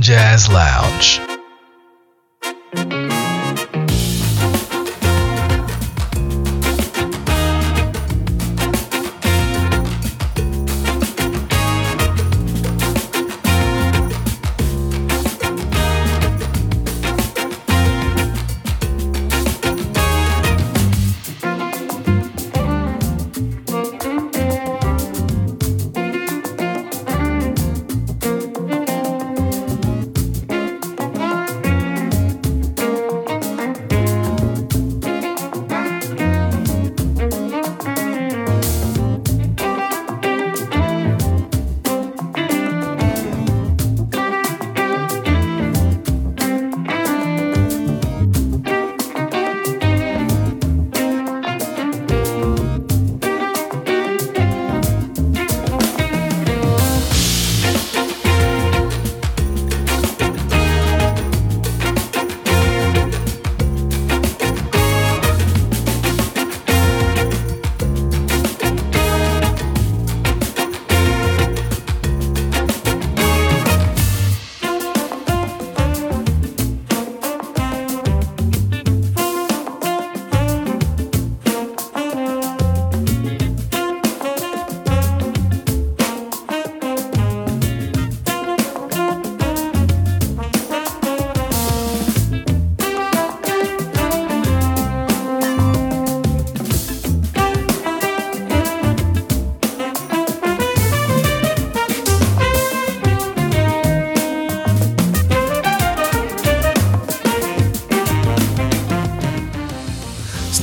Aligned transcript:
Jazz 0.00 0.48
Lounge. 0.48 1.35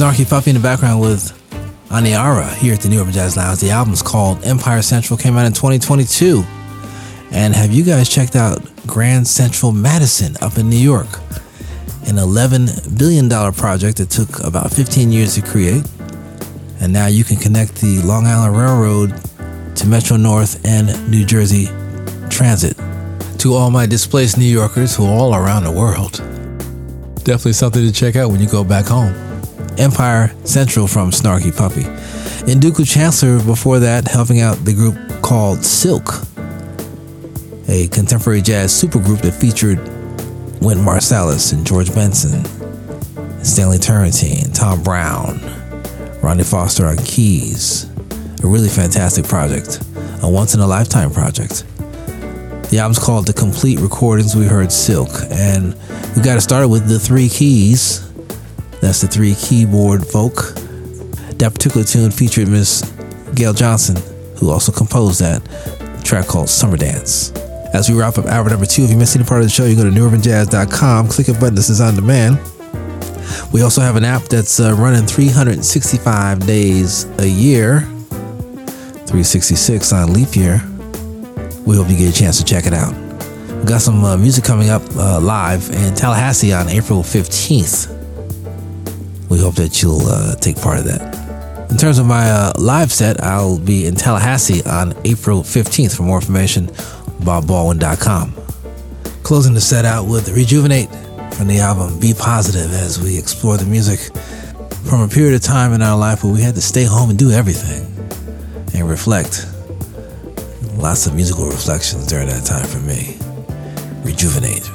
Snarky 0.04 0.30
Puppy 0.30 0.50
in 0.50 0.58
the 0.58 0.62
background 0.62 1.00
with 1.00 1.32
Aniara 1.88 2.54
here 2.56 2.74
at 2.74 2.82
the 2.82 2.90
New 2.90 3.00
Urban 3.00 3.14
Jazz 3.14 3.38
Lounge. 3.38 3.62
The 3.62 3.70
album's 3.70 4.02
called 4.02 4.44
Empire 4.44 4.82
Central, 4.82 5.18
came 5.18 5.38
out 5.38 5.46
in 5.46 5.54
2022. 5.54 6.44
And 7.32 7.56
have 7.56 7.72
you 7.72 7.86
guys 7.86 8.10
checked 8.10 8.36
out 8.36 8.60
Grand 8.86 9.26
Central 9.26 9.72
Madison 9.72 10.36
up 10.42 10.58
in 10.58 10.70
New 10.70 10.76
York? 10.76 11.08
An 12.06 12.18
$11 12.18 13.00
billion 13.00 13.30
project 13.54 14.00
that 14.00 14.10
took 14.10 14.44
about 14.44 14.74
15 14.74 15.10
years 15.10 15.36
to 15.36 15.42
create. 15.42 15.88
And 16.82 16.92
now 16.92 17.08
you 17.08 17.24
can 17.24 17.38
connect 17.38 17.76
the 17.76 18.02
Long 18.02 18.28
Island 18.28 18.58
Railroad 18.58 19.76
to 19.78 19.88
Metro 19.88 20.18
North 20.18 20.66
and 20.66 21.10
New 21.10 21.24
Jersey 21.24 21.68
Transit. 22.30 22.76
To 23.40 23.54
all 23.54 23.72
my 23.72 23.86
displaced 23.86 24.38
New 24.38 24.44
Yorkers 24.44 24.98
who 24.98 25.06
are 25.06 25.18
all 25.18 25.34
around 25.34 25.64
the 25.64 25.72
world. 25.72 26.18
Definitely 27.24 27.54
something 27.54 27.88
to 27.88 27.94
check 27.94 28.18
out 28.18 28.32
when 28.32 28.42
you 28.42 28.50
go 28.50 28.66
back 28.66 28.88
home. 28.88 29.33
Empire 29.80 30.34
Central 30.44 30.88
from 30.88 31.12
Snarky 31.12 31.56
Puppy. 31.56 31.84
Ndugu 32.46 32.86
Chancler 32.86 33.46
before 33.46 33.80
that 33.80 34.08
helping 34.08 34.42
out 34.42 34.58
the 34.66 34.74
group 34.74 34.96
called 35.22 35.64
Silk, 35.64 36.22
a 37.68 37.88
contemporary 37.88 38.42
jazz 38.42 38.72
supergroup 38.72 39.22
that 39.22 39.32
featured 39.32 39.80
Wynton 40.62 40.86
Marsalis 40.86 41.54
and 41.54 41.66
George 41.66 41.94
Benson, 41.94 42.44
Stanley 43.44 43.78
Turrentine, 43.78 44.54
Tom 44.54 44.84
Brown, 44.84 45.40
Ronnie 46.22 46.44
Foster 46.44 46.86
on 46.86 46.98
keys. 46.98 47.90
A 48.44 48.48
really 48.48 48.68
fantastic 48.68 49.26
project, 49.26 49.80
a 50.22 50.30
once 50.30 50.54
in 50.54 50.60
a 50.60 50.68
lifetime 50.68 51.12
project. 51.12 51.64
The 52.70 52.80
album's 52.80 53.00
called 53.00 53.26
The 53.26 53.34
Complete 53.34 53.80
Recordings. 53.80 54.36
We 54.36 54.46
heard 54.46 54.72
Silk, 54.72 55.10
and 55.30 55.76
we 56.16 56.22
got 56.22 56.36
to 56.36 56.42
start 56.42 56.68
with 56.70 56.88
the 56.90 57.00
three 57.00 57.30
keys 57.30 58.13
that's 58.84 59.00
the 59.00 59.08
three 59.08 59.34
keyboard 59.36 60.06
folk. 60.06 60.36
That 61.40 61.52
particular 61.54 61.86
tune 61.86 62.12
featured 62.12 62.50
Miss 62.50 62.82
Gail 63.34 63.54
Jhonson, 63.54 63.98
who 64.38 64.50
also 64.50 64.74
composed 64.74 65.22
that 65.22 65.42
track 66.04 66.28
called 66.28 66.50
Summer 66.50 66.76
Dance. 66.76 67.32
As 67.74 67.90
we 67.90 67.98
wrap 67.98 68.18
up 68.18 68.26
hour 68.26 68.50
number 68.50 68.66
two, 68.66 68.84
if 68.84 68.92
you 68.92 68.98
missed 68.98 69.16
any 69.16 69.26
part 69.26 69.40
of 69.40 69.48
the 69.48 69.52
show, 69.52 69.66
you 69.66 69.78
go 69.78 69.86
to 69.86 69.90
newurbanjazz.com, 69.90 71.08
click 71.08 71.30
a 71.30 71.34
button 71.34 71.56
that 71.56 71.64
says 71.64 71.80
on 71.80 71.96
demand. 71.96 72.40
We 73.54 73.62
also 73.62 73.80
have 73.80 73.96
an 73.96 74.04
app 74.04 74.24
that's 74.24 74.60
uh, 74.60 74.74
running 74.74 75.06
365 75.06 76.46
days 76.46 77.06
a 77.20 77.28
year, 77.28 77.80
366 77.80 79.94
on 79.94 80.14
leap 80.14 80.36
year. 80.36 80.62
We 81.66 81.78
hope 81.78 81.90
you 81.90 81.98
get 81.98 82.14
a 82.14 82.20
chance 82.20 82.38
to 82.38 82.44
check 82.44 82.68
it 82.68 82.74
out. 82.74 82.94
We 83.62 83.70
got 83.70 83.82
some 83.82 84.04
uh, 84.04 84.18
music 84.18 84.44
coming 84.44 84.70
up 84.70 84.82
uh, 84.98 85.22
live 85.22 85.70
in 85.70 85.96
Tallahassee 85.96 86.52
on 86.52 86.68
April 86.68 87.02
15th. 87.02 88.03
We 89.34 89.40
hope 89.40 89.56
that 89.56 89.82
you'll 89.82 90.06
uh, 90.06 90.36
take 90.36 90.58
part 90.58 90.78
of 90.78 90.86
that. 90.86 91.72
In 91.72 91.78
terms 91.78 91.98
of 91.98 92.06
my 92.06 92.30
uh, 92.30 92.54
live 92.60 92.94
set, 92.94 93.20
I'll 93.24 93.58
be 93.58 93.88
in 93.88 93.96
Tallahassee 93.96 94.62
on 94.64 94.94
April 95.06 95.42
15th. 95.42 95.98
For 95.98 96.04
more 96.04 96.18
information, 96.18 96.68
bobbaldwin.com. 97.26 98.36
Closing 99.24 99.56
the 99.56 99.60
set 99.60 99.86
out 99.86 100.06
with 100.06 100.30
Rejuvenate 100.30 100.88
from 101.34 101.48
the 101.48 101.58
album 101.62 102.00
Be 102.00 102.14
Positive 102.14 102.72
as 102.74 103.02
we 103.02 103.18
explore 103.18 103.58
the 103.58 103.66
music 103.66 104.02
from 104.88 105.02
a 105.02 105.08
period 105.08 105.34
of 105.34 105.42
time 105.42 105.74
in 105.74 105.82
our 105.82 105.98
life 105.98 106.24
where 106.24 106.32
we 106.32 106.44
had 106.44 106.54
to 106.54 106.62
stay 106.62 106.84
home 106.84 107.10
and 107.10 107.18
do 107.18 107.32
everything 107.32 107.88
and 108.76 108.88
reflect. 108.88 109.48
Lots 110.78 111.08
of 111.08 111.16
musical 111.16 111.48
reflections 111.48 112.06
during 112.06 112.28
that 112.28 112.46
time 112.46 112.68
for 112.68 112.82
me. 112.82 113.18
Rejuvenate. 114.06 114.70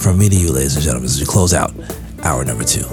From 0.00 0.16
me 0.16 0.28
to 0.28 0.36
you, 0.36 0.52
ladies 0.52 0.76
and 0.76 0.84
gentlemen, 0.84 1.06
as 1.06 1.18
we 1.18 1.26
close 1.26 1.52
out 1.52 1.74
hour 2.22 2.44
number 2.44 2.62
two. 2.62 2.86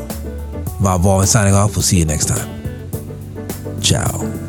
Bob 0.83 1.01
Baldwin 1.01 1.27
signing 1.27 1.53
off. 1.53 1.75
We'll 1.75 1.81
see 1.81 1.97
you 1.97 2.05
next 2.05 2.25
time. 2.25 3.81
Ciao. 3.81 4.42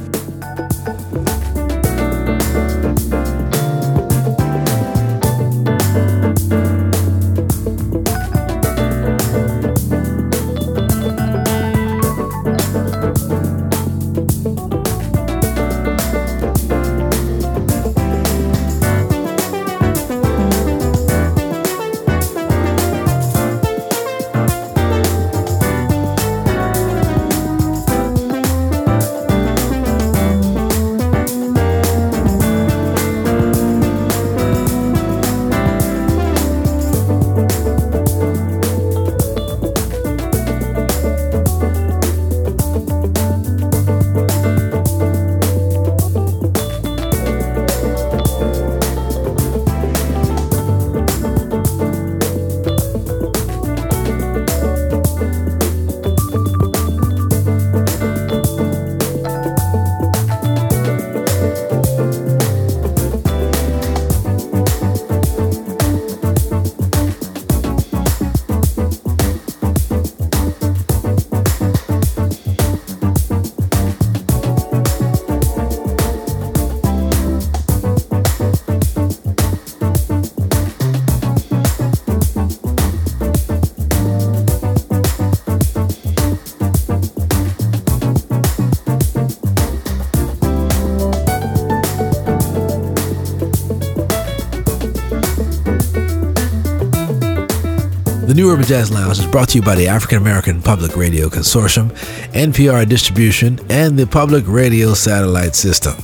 New 98.44 98.52
Urban 98.52 98.66
Jazz 98.66 98.90
Lounge 98.90 99.18
is 99.18 99.26
brought 99.26 99.48
to 99.48 99.58
you 99.58 99.64
by 99.64 99.74
the 99.74 99.88
African 99.88 100.18
American 100.18 100.60
Public 100.60 100.98
Radio 100.98 101.30
Consortium, 101.30 101.90
NPR 102.34 102.86
Distribution, 102.86 103.58
and 103.70 103.98
the 103.98 104.06
Public 104.06 104.44
Radio 104.46 104.92
Satellite 104.92 105.54
System. 105.54 105.94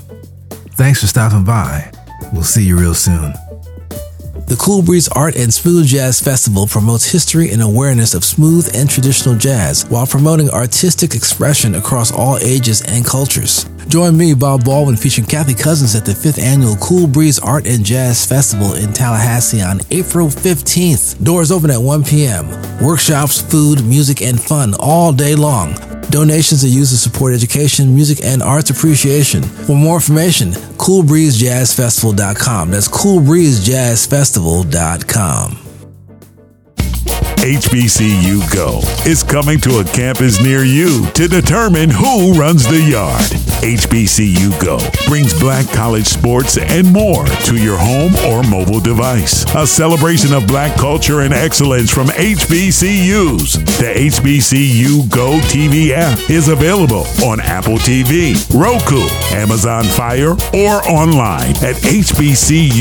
Thanks 0.71 1.03
for 1.03 1.07
stopping 1.07 1.45
by. 1.45 1.93
We'll 2.33 2.43
see 2.43 2.65
you 2.65 2.79
real 2.79 2.95
soon. 2.95 3.35
The 4.47 4.57
Cool 4.59 4.81
Breeze 4.81 5.07
Art 5.09 5.37
and 5.37 5.53
Smooth 5.53 5.87
Jazz 5.87 6.19
Festival 6.19 6.67
promotes 6.67 7.05
history 7.05 7.51
and 7.51 7.61
awareness 7.61 8.15
of 8.15 8.25
smooth 8.25 8.75
and 8.75 8.89
traditional 8.89 9.37
jazz 9.37 9.85
while 9.91 10.07
promoting 10.07 10.49
artistic 10.49 11.15
expression 11.15 11.75
across 11.75 12.11
all 12.11 12.39
ages 12.39 12.81
and 12.81 13.05
cultures. 13.05 13.67
Join 13.91 14.17
me, 14.17 14.33
Bob 14.35 14.65
Baldwin, 14.65 14.97
featuring 14.97 15.27
Kathy 15.27 15.53
Cousins 15.53 15.97
at 15.97 16.07
the 16.07 16.13
5th 16.13 16.41
Annual 16.41 16.77
Cool 16.77 17.09
Breeze 17.09 17.41
Art 17.41 17.67
and 17.67 17.85
Jazz 17.85 18.25
Festival 18.25 18.75
in 18.75 18.93
Tallahassee 18.93 19.63
on 19.63 19.81
April 19.91 20.29
15th. 20.29 21.25
Doors 21.25 21.51
open 21.51 21.73
at 21.73 21.83
1 21.83 22.05
p.m. 22.05 22.49
Workshops, 22.81 23.41
food, 23.41 23.85
music, 23.85 24.23
and 24.23 24.41
fun 24.41 24.75
all 24.79 25.13
day 25.13 25.35
long. 25.35 25.75
Donations 26.09 26.63
are 26.63 26.69
used 26.69 26.93
to 26.93 26.99
support 26.99 27.35
education, 27.35 27.93
music, 27.93 28.21
and 28.23 28.45
arts 28.45 28.71
appreciation. 28.71 29.43
For 29.43 29.75
more 29.75 29.97
information, 29.97 30.53
coolbreezejazzfestival.com. 30.79 32.71
That's 32.71 32.87
coolbreezejazzfestival.com. 32.87 35.70
HBCU 37.41 38.55
Go 38.55 38.81
is 39.09 39.23
coming 39.23 39.59
to 39.61 39.79
a 39.79 39.85
campus 39.85 40.43
near 40.43 40.63
you 40.63 41.07
to 41.13 41.27
determine 41.27 41.89
who 41.89 42.35
runs 42.35 42.67
the 42.69 42.79
yard. 42.83 43.23
HBCU 43.63 44.61
Go 44.61 44.79
brings 45.09 45.33
black 45.41 45.67
college 45.71 46.07
sports 46.07 46.59
and 46.59 46.93
more 46.93 47.25
to 47.25 47.57
your 47.57 47.79
home 47.79 48.15
or 48.29 48.43
mobile 48.43 48.79
device. 48.79 49.47
A 49.55 49.67
celebration 49.67 50.35
of 50.35 50.47
black 50.47 50.77
culture 50.77 51.23
and 51.23 51.33
excellence 51.33 51.91
from 51.91 52.09
HBCUs. 52.09 53.55
The 53.79 53.95
HBCU 54.11 55.09
Go 55.09 55.39
TV 55.45 55.93
app 55.93 56.19
is 56.29 56.49
available 56.49 57.07
on 57.25 57.41
Apple 57.41 57.79
TV, 57.79 58.37
Roku, 58.53 59.01
Amazon 59.35 59.85
Fire, 59.85 60.33
or 60.53 60.87
online 60.87 61.57
at 61.65 61.77
hbcugo.tv. 61.77 62.81